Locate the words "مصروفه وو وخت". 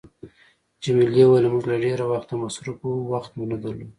2.43-3.31